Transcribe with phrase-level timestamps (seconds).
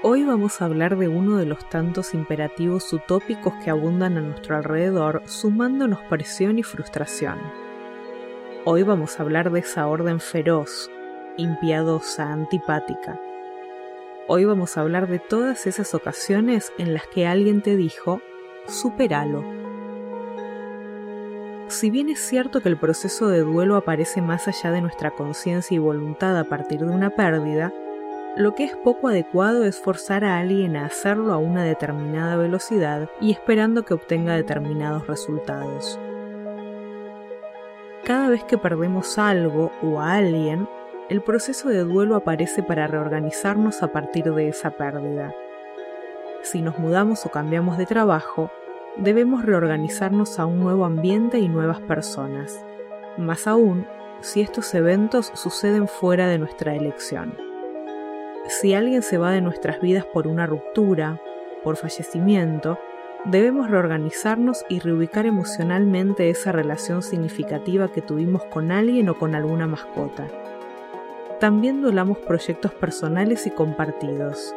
[0.00, 4.56] Hoy vamos a hablar de uno de los tantos imperativos utópicos que abundan a nuestro
[4.56, 7.36] alrededor, sumándonos presión y frustración.
[8.64, 10.88] Hoy vamos a hablar de esa orden feroz,
[11.36, 13.20] impiadosa, antipática.
[14.28, 18.22] Hoy vamos a hablar de todas esas ocasiones en las que alguien te dijo,
[18.68, 19.42] superalo.
[21.66, 25.74] Si bien es cierto que el proceso de duelo aparece más allá de nuestra conciencia
[25.74, 27.72] y voluntad a partir de una pérdida,
[28.36, 33.08] lo que es poco adecuado es forzar a alguien a hacerlo a una determinada velocidad
[33.20, 35.98] y esperando que obtenga determinados resultados.
[38.04, 40.68] Cada vez que perdemos algo o a alguien,
[41.08, 45.34] el proceso de duelo aparece para reorganizarnos a partir de esa pérdida.
[46.42, 48.50] Si nos mudamos o cambiamos de trabajo,
[48.96, 52.64] debemos reorganizarnos a un nuevo ambiente y nuevas personas,
[53.16, 53.86] más aún
[54.20, 57.47] si estos eventos suceden fuera de nuestra elección.
[58.48, 61.20] Si alguien se va de nuestras vidas por una ruptura,
[61.62, 62.78] por fallecimiento,
[63.26, 69.66] debemos reorganizarnos y reubicar emocionalmente esa relación significativa que tuvimos con alguien o con alguna
[69.66, 70.28] mascota.
[71.40, 74.54] También duelamos proyectos personales y compartidos,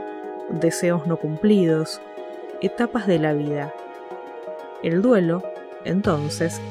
[0.50, 2.02] deseos no cumplidos,
[2.62, 3.74] etapas de la vida.
[4.84, 5.44] El duelo,
[5.84, 6.62] entonces,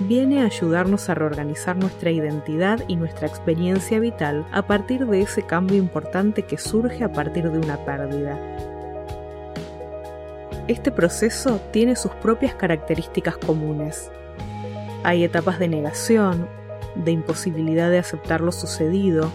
[0.00, 5.42] viene a ayudarnos a reorganizar nuestra identidad y nuestra experiencia vital a partir de ese
[5.42, 8.38] cambio importante que surge a partir de una pérdida.
[10.68, 14.10] Este proceso tiene sus propias características comunes.
[15.02, 16.48] Hay etapas de negación,
[16.94, 19.30] de imposibilidad de aceptar lo sucedido,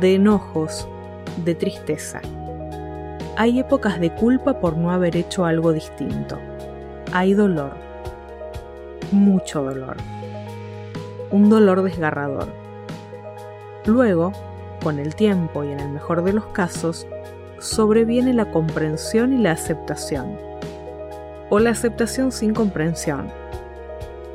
[0.00, 0.88] de enojos,
[1.44, 2.20] de tristeza.
[3.36, 6.38] Hay épocas de culpa por no haber hecho algo distinto.
[7.12, 7.87] Hay dolor.
[9.10, 9.96] Mucho dolor.
[11.30, 12.48] Un dolor desgarrador.
[13.86, 14.32] Luego,
[14.82, 17.06] con el tiempo y en el mejor de los casos,
[17.58, 20.36] sobreviene la comprensión y la aceptación.
[21.48, 23.28] O la aceptación sin comprensión.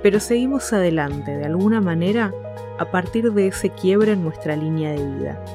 [0.02, 2.34] Pero seguimos adelante de alguna manera
[2.80, 5.46] a partir de ese quiebre en nuestra línea de vida.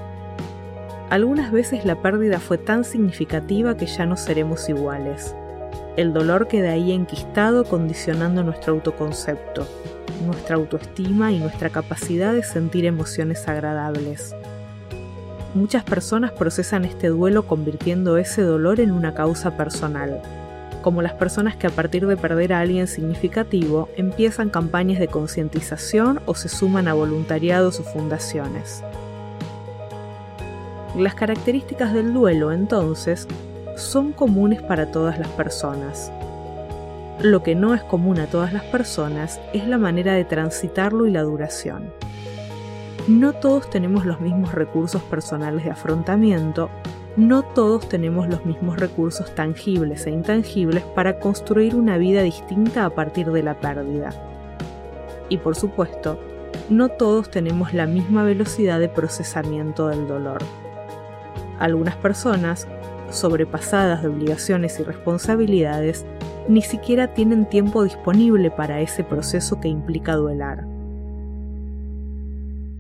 [1.11, 5.35] Algunas veces la pérdida fue tan significativa que ya no seremos iguales.
[5.99, 9.67] El dolor queda ahí enquistado condicionando nuestro autoconcepto,
[10.25, 14.33] nuestra autoestima y nuestra capacidad de sentir emociones agradables.
[15.55, 20.23] Muchas personas procesan este duelo convirtiendo ese dolor en una causa personal,
[20.83, 26.21] como las personas que a partir de perder a alguien significativo empiezan campañas de concientización
[26.27, 28.85] o se suman a voluntariados o fundaciones.
[30.97, 33.27] Las características del duelo, entonces,
[33.81, 36.12] son comunes para todas las personas.
[37.21, 41.11] Lo que no es común a todas las personas es la manera de transitarlo y
[41.11, 41.93] la duración.
[43.09, 46.71] No todos tenemos los mismos recursos personales de afrontamiento
[47.19, 52.91] no todos tenemos los mismos recursos tangibles e intangibles para construir una vida distinta a
[52.91, 54.11] partir de la pérdida.
[55.28, 56.21] Y por supuesto,
[56.71, 60.44] no todos tenemos la misma velocidad de procesamiento del dolor.
[61.59, 62.69] Algunas personas,
[63.11, 66.05] sobrepasadas de obligaciones y responsabilidades,
[66.49, 70.67] ni siquiera tienen tiempo disponible para ese proceso que implica duelar.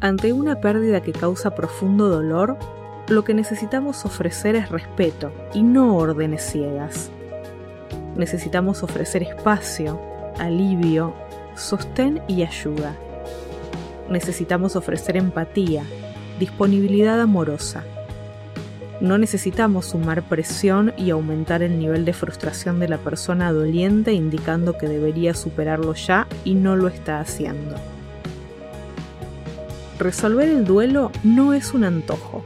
[0.00, 2.56] Ante una pérdida que causa profundo dolor,
[3.08, 7.10] lo que necesitamos ofrecer es respeto y no órdenes ciegas.
[8.16, 10.00] Necesitamos ofrecer espacio,
[10.38, 11.14] alivio,
[11.56, 12.94] sostén y ayuda.
[14.08, 15.84] Necesitamos ofrecer empatía,
[16.38, 17.84] disponibilidad amorosa.
[19.00, 24.76] No necesitamos sumar presión y aumentar el nivel de frustración de la persona doliente indicando
[24.76, 27.76] que debería superarlo ya y no lo está haciendo.
[30.00, 32.42] Resolver el duelo no es un antojo,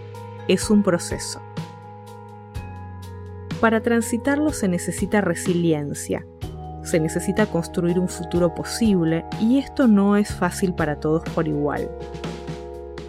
[0.47, 1.41] es un proceso.
[3.61, 6.27] Para transitarlo se necesita resiliencia,
[6.83, 11.89] se necesita construir un futuro posible y esto no es fácil para todos por igual.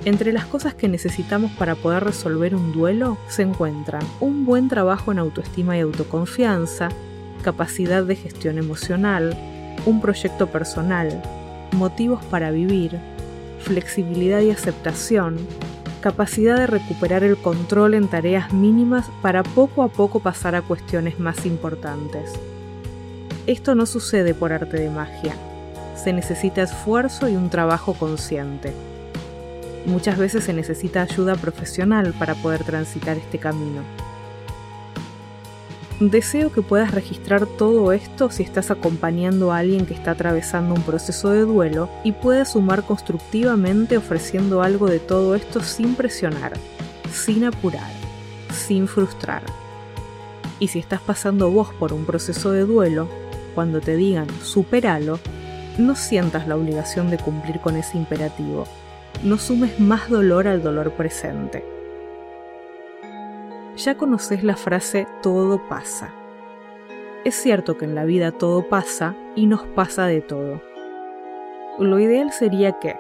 [0.06, 5.14] Entre las cosas que necesitamos para poder resolver un duelo se encuentran un buen trabajo
[5.14, 6.90] en autoestima y autoconfianza,
[7.42, 9.38] capacidad de gestión emocional,
[9.86, 11.22] un proyecto personal,
[11.72, 13.00] motivos para vivir,
[13.60, 15.38] flexibilidad y aceptación,
[16.02, 21.18] capacidad de recuperar el control en tareas mínimas para poco a poco pasar a cuestiones
[21.18, 22.30] más importantes.
[23.48, 25.34] Esto no sucede por arte de magia,
[25.96, 28.74] se necesita esfuerzo y un trabajo consciente.
[29.86, 33.82] Muchas veces se necesita ayuda profesional para poder transitar este camino.
[36.00, 40.82] Deseo que puedas registrar todo esto si estás acompañando a alguien que está atravesando un
[40.82, 46.54] proceso de duelo y puedas sumar constructivamente ofreciendo algo de todo esto sin presionar,
[47.12, 47.92] sin apurar,
[48.52, 49.44] sin frustrar.
[50.60, 53.08] Y si estás pasando vos por un proceso de duelo,
[53.54, 55.20] cuando te digan superalo,
[55.78, 58.66] no sientas la obligación de cumplir con ese imperativo.
[59.22, 61.64] No sumes más dolor al dolor presente.
[63.78, 66.14] Ya conoces la frase todo pasa.
[67.24, 70.62] Es cierto que en la vida todo pasa y nos pasa de todo.
[71.80, 72.98] Lo ideal sería que,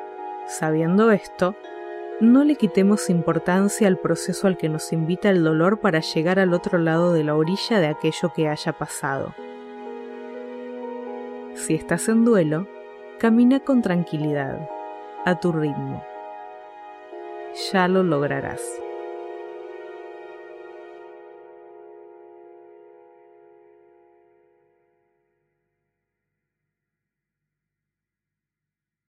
[0.47, 1.55] sabiendo esto,
[2.21, 6.53] no le quitemos importancia al proceso al que nos invita el dolor para llegar al
[6.53, 9.35] otro lado de la orilla de aquello que haya pasado.
[11.55, 12.67] Si estás en duelo,
[13.19, 14.69] camina con tranquilidad,
[15.25, 16.03] a tu ritmo.
[17.71, 18.82] Ya lo lograrás.